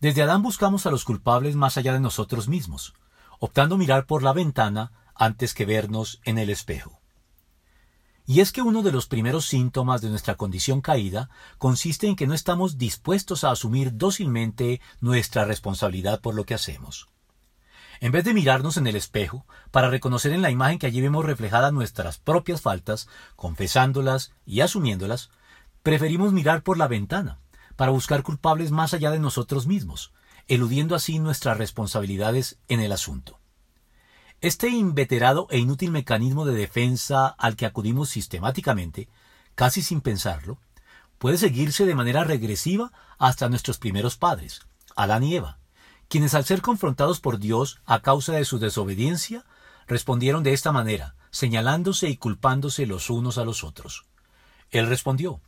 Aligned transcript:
Desde 0.00 0.22
Adán 0.22 0.40
buscamos 0.40 0.86
a 0.86 0.90
los 0.90 1.04
culpables 1.04 1.56
más 1.56 1.76
allá 1.76 1.92
de 1.92 2.00
nosotros 2.00 2.48
mismos, 2.48 2.94
optando 3.38 3.76
mirar 3.76 4.06
por 4.06 4.22
la 4.22 4.32
ventana 4.32 4.92
antes 5.14 5.52
que 5.52 5.66
vernos 5.66 6.22
en 6.24 6.38
el 6.38 6.48
espejo. 6.48 7.00
Y 8.24 8.40
es 8.40 8.50
que 8.50 8.62
uno 8.62 8.82
de 8.82 8.92
los 8.92 9.06
primeros 9.06 9.44
síntomas 9.44 10.00
de 10.00 10.08
nuestra 10.08 10.36
condición 10.36 10.80
caída 10.80 11.28
consiste 11.58 12.06
en 12.06 12.16
que 12.16 12.26
no 12.26 12.32
estamos 12.32 12.78
dispuestos 12.78 13.44
a 13.44 13.50
asumir 13.50 13.98
dócilmente 13.98 14.80
nuestra 15.02 15.44
responsabilidad 15.44 16.22
por 16.22 16.34
lo 16.34 16.46
que 16.46 16.54
hacemos. 16.54 17.10
En 18.00 18.12
vez 18.12 18.24
de 18.24 18.32
mirarnos 18.32 18.78
en 18.78 18.86
el 18.86 18.96
espejo 18.96 19.44
para 19.70 19.90
reconocer 19.90 20.32
en 20.32 20.40
la 20.40 20.50
imagen 20.50 20.78
que 20.78 20.86
allí 20.86 21.02
vemos 21.02 21.26
reflejadas 21.26 21.74
nuestras 21.74 22.16
propias 22.16 22.62
faltas, 22.62 23.06
confesándolas 23.36 24.32
y 24.46 24.62
asumiéndolas, 24.62 25.28
preferimos 25.82 26.32
mirar 26.32 26.62
por 26.62 26.78
la 26.78 26.88
ventana 26.88 27.38
para 27.80 27.92
buscar 27.92 28.22
culpables 28.22 28.72
más 28.72 28.92
allá 28.92 29.10
de 29.10 29.18
nosotros 29.18 29.66
mismos, 29.66 30.12
eludiendo 30.48 30.94
así 30.94 31.18
nuestras 31.18 31.56
responsabilidades 31.56 32.58
en 32.68 32.80
el 32.80 32.92
asunto. 32.92 33.38
Este 34.42 34.68
inveterado 34.68 35.46
e 35.48 35.56
inútil 35.56 35.90
mecanismo 35.90 36.44
de 36.44 36.52
defensa 36.52 37.28
al 37.28 37.56
que 37.56 37.64
acudimos 37.64 38.10
sistemáticamente, 38.10 39.08
casi 39.54 39.80
sin 39.80 40.02
pensarlo, 40.02 40.58
puede 41.16 41.38
seguirse 41.38 41.86
de 41.86 41.94
manera 41.94 42.22
regresiva 42.22 42.92
hasta 43.16 43.48
nuestros 43.48 43.78
primeros 43.78 44.18
padres, 44.18 44.60
Adán 44.94 45.24
y 45.24 45.36
Eva, 45.36 45.58
quienes 46.08 46.34
al 46.34 46.44
ser 46.44 46.60
confrontados 46.60 47.18
por 47.18 47.38
Dios 47.38 47.80
a 47.86 48.00
causa 48.00 48.34
de 48.34 48.44
su 48.44 48.58
desobediencia, 48.58 49.46
respondieron 49.86 50.42
de 50.42 50.52
esta 50.52 50.70
manera, 50.70 51.14
señalándose 51.30 52.10
y 52.10 52.18
culpándose 52.18 52.84
los 52.84 53.08
unos 53.08 53.38
a 53.38 53.46
los 53.46 53.64
otros. 53.64 54.04
Él 54.70 54.86
respondió, 54.86 55.40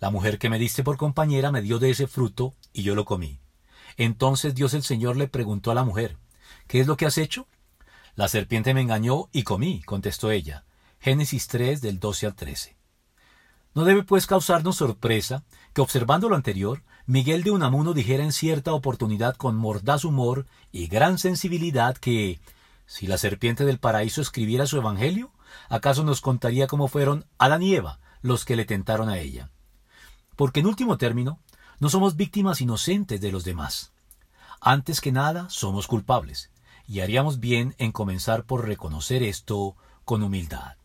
La 0.00 0.10
mujer 0.10 0.38
que 0.38 0.48
me 0.48 0.58
diste 0.58 0.82
por 0.82 0.96
compañera 0.96 1.52
me 1.52 1.62
dio 1.62 1.78
de 1.78 1.90
ese 1.90 2.06
fruto 2.06 2.54
y 2.72 2.82
yo 2.82 2.94
lo 2.94 3.04
comí. 3.04 3.38
Entonces 3.96 4.54
Dios 4.54 4.74
el 4.74 4.82
Señor 4.82 5.16
le 5.16 5.28
preguntó 5.28 5.70
a 5.70 5.74
la 5.74 5.84
mujer, 5.84 6.16
¿Qué 6.66 6.80
es 6.80 6.86
lo 6.86 6.96
que 6.96 7.06
has 7.06 7.18
hecho? 7.18 7.46
La 8.14 8.28
serpiente 8.28 8.74
me 8.74 8.80
engañó 8.80 9.28
y 9.32 9.42
comí, 9.42 9.82
contestó 9.82 10.30
ella. 10.30 10.64
Génesis 11.00 11.48
3 11.48 11.80
del 11.80 12.00
12 12.00 12.26
al 12.26 12.34
13. 12.34 12.76
No 13.74 13.84
debe 13.84 14.02
pues 14.02 14.26
causarnos 14.26 14.76
sorpresa 14.76 15.44
que 15.72 15.80
observando 15.80 16.28
lo 16.28 16.36
anterior, 16.36 16.82
Miguel 17.06 17.42
de 17.42 17.50
Unamuno 17.50 17.92
dijera 17.92 18.24
en 18.24 18.32
cierta 18.32 18.72
oportunidad 18.72 19.36
con 19.36 19.56
mordaz 19.56 20.04
humor 20.04 20.46
y 20.72 20.86
gran 20.86 21.18
sensibilidad 21.18 21.96
que 21.96 22.40
si 22.86 23.06
la 23.06 23.18
serpiente 23.18 23.64
del 23.64 23.78
paraíso 23.78 24.20
escribiera 24.20 24.66
su 24.66 24.76
evangelio, 24.76 25.30
acaso 25.68 26.04
nos 26.04 26.20
contaría 26.20 26.66
cómo 26.66 26.88
fueron 26.88 27.26
Adán 27.38 27.62
y 27.62 27.74
Eva 27.74 28.00
los 28.22 28.44
que 28.44 28.56
le 28.56 28.64
tentaron 28.64 29.08
a 29.08 29.18
ella. 29.18 29.50
Porque 30.40 30.60
en 30.60 30.66
último 30.68 30.96
término, 30.96 31.38
no 31.80 31.90
somos 31.90 32.16
víctimas 32.16 32.62
inocentes 32.62 33.20
de 33.20 33.30
los 33.30 33.44
demás. 33.44 33.92
Antes 34.58 35.02
que 35.02 35.12
nada, 35.12 35.50
somos 35.50 35.86
culpables, 35.86 36.50
y 36.88 37.00
haríamos 37.00 37.40
bien 37.40 37.74
en 37.76 37.92
comenzar 37.92 38.44
por 38.44 38.66
reconocer 38.66 39.22
esto 39.22 39.76
con 40.06 40.22
humildad. 40.22 40.78